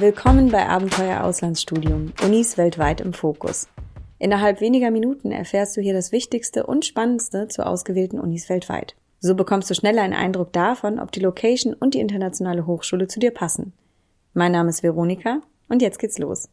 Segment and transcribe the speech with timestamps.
[0.00, 3.68] Willkommen bei Abenteuer Auslandsstudium, Unis weltweit im Fokus.
[4.18, 8.96] Innerhalb weniger Minuten erfährst du hier das Wichtigste und Spannendste zu ausgewählten Unis weltweit.
[9.18, 13.20] So bekommst du schneller einen Eindruck davon, ob die Location und die internationale Hochschule zu
[13.20, 13.74] dir passen.
[14.32, 16.48] Mein Name ist Veronika und jetzt geht's los.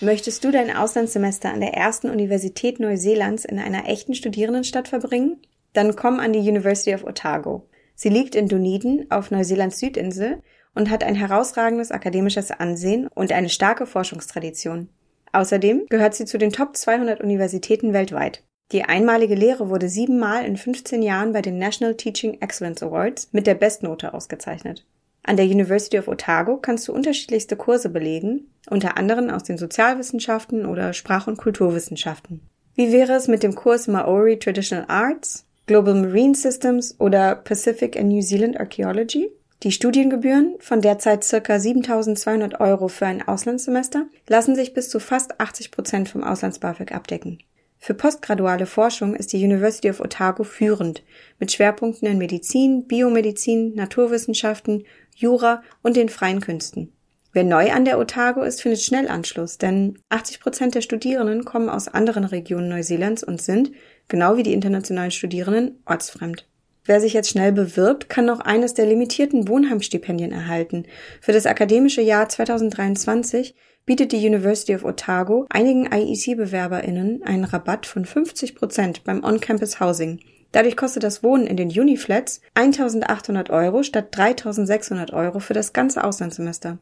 [0.00, 5.36] Möchtest du dein Auslandssemester an der ersten Universität Neuseelands in einer echten Studierendenstadt verbringen?
[5.72, 7.62] Dann komm an die University of Otago.
[7.94, 10.42] Sie liegt in Dunedin auf Neuseelands Südinsel
[10.74, 14.88] und hat ein herausragendes akademisches Ansehen und eine starke Forschungstradition.
[15.32, 18.42] Außerdem gehört sie zu den Top 200 Universitäten weltweit.
[18.72, 23.46] Die einmalige Lehre wurde siebenmal in 15 Jahren bei den National Teaching Excellence Awards mit
[23.46, 24.84] der Bestnote ausgezeichnet.
[25.22, 30.66] An der University of Otago kannst du unterschiedlichste Kurse belegen, unter anderem aus den Sozialwissenschaften
[30.66, 32.40] oder Sprach- und Kulturwissenschaften.
[32.74, 38.08] Wie wäre es mit dem Kurs Maori Traditional Arts, Global Marine Systems oder Pacific and
[38.08, 39.30] New Zealand Archaeology?
[39.64, 45.40] Die Studiengebühren von derzeit circa 7.200 Euro für ein Auslandssemester lassen sich bis zu fast
[45.40, 47.38] 80 Prozent vom Auslands-BAföG abdecken.
[47.78, 51.02] Für postgraduale Forschung ist die University of Otago führend,
[51.38, 56.92] mit Schwerpunkten in Medizin, Biomedizin, Naturwissenschaften, Jura und den freien Künsten.
[57.32, 61.70] Wer neu an der Otago ist, findet schnell Anschluss, denn 80 Prozent der Studierenden kommen
[61.70, 63.72] aus anderen Regionen Neuseelands und sind,
[64.08, 66.46] genau wie die internationalen Studierenden, ortsfremd.
[66.86, 70.84] Wer sich jetzt schnell bewirbt, kann noch eines der limitierten Wohnheimstipendien erhalten.
[71.22, 73.54] Für das akademische Jahr 2023
[73.86, 80.20] bietet die University of Otago einigen IEC-BewerberInnen einen Rabatt von 50 Prozent beim On-Campus Housing.
[80.52, 86.04] Dadurch kostet das Wohnen in den Uniflats 1800 Euro statt 3600 Euro für das ganze
[86.04, 86.78] Auslandssemester.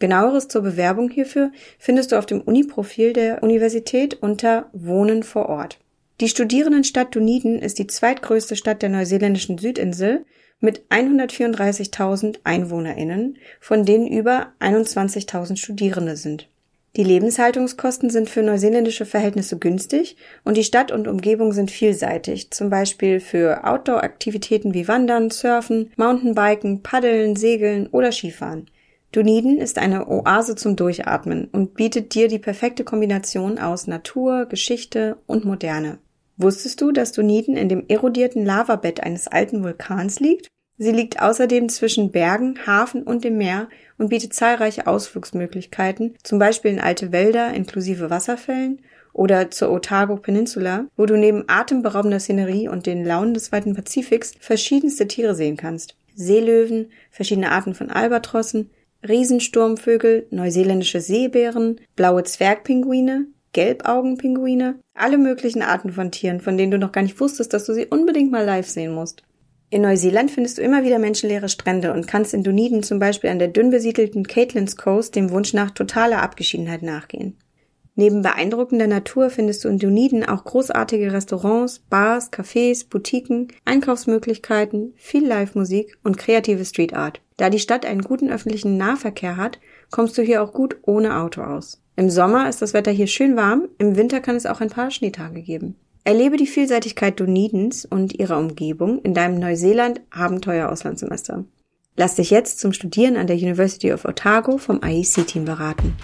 [0.00, 5.78] Genaueres zur Bewerbung hierfür findest du auf dem Uniprofil der Universität unter Wohnen vor Ort.
[6.20, 10.26] Die Studierendenstadt Dunedin ist die zweitgrößte Stadt der neuseeländischen Südinsel
[10.60, 16.46] mit 134.000 EinwohnerInnen, von denen über 21.000 Studierende sind.
[16.96, 22.68] Die Lebenshaltungskosten sind für neuseeländische Verhältnisse günstig und die Stadt und Umgebung sind vielseitig, zum
[22.68, 28.66] Beispiel für Outdoor-Aktivitäten wie Wandern, Surfen, Mountainbiken, Paddeln, Segeln oder Skifahren.
[29.12, 35.16] Dunedin ist eine Oase zum Durchatmen und bietet dir die perfekte Kombination aus Natur, Geschichte
[35.26, 35.98] und Moderne.
[36.42, 40.48] Wusstest du, dass Dunedin in dem erodierten Lavabett eines alten Vulkans liegt?
[40.78, 43.68] Sie liegt außerdem zwischen Bergen, Hafen und dem Meer
[43.98, 48.80] und bietet zahlreiche Ausflugsmöglichkeiten, zum Beispiel in alte Wälder inklusive Wasserfällen
[49.12, 54.32] oder zur Otago Peninsula, wo du neben atemberaubender Szenerie und den Launen des weiten Pazifiks
[54.40, 55.94] verschiedenste Tiere sehen kannst.
[56.14, 58.70] Seelöwen, verschiedene Arten von Albatrossen,
[59.06, 66.92] Riesensturmvögel, neuseeländische Seebären, blaue Zwergpinguine, Gelbaugenpinguine, alle möglichen Arten von Tieren, von denen du noch
[66.92, 69.22] gar nicht wusstest, dass du sie unbedingt mal live sehen musst.
[69.70, 73.38] In Neuseeland findest du immer wieder menschenleere Strände und kannst in Dunedin zum Beispiel an
[73.38, 77.36] der dünn besiedelten Caitlin's Coast dem Wunsch nach totaler Abgeschiedenheit nachgehen.
[77.94, 85.26] Neben beeindruckender Natur findest du in Dunedin auch großartige Restaurants, Bars, Cafés, Boutiquen, Einkaufsmöglichkeiten, viel
[85.26, 87.20] Live-Musik und kreative Street Art.
[87.36, 91.42] Da die Stadt einen guten öffentlichen Nahverkehr hat, kommst du hier auch gut ohne Auto
[91.42, 91.79] aus.
[91.96, 94.90] Im Sommer ist das Wetter hier schön warm, im Winter kann es auch ein paar
[94.90, 95.76] Schneetage geben.
[96.04, 101.44] Erlebe die Vielseitigkeit Dunedins und ihrer Umgebung in deinem Neuseeland Abenteuer Auslandssemester.
[101.96, 105.96] Lass dich jetzt zum Studieren an der University of Otago vom IEC-Team beraten.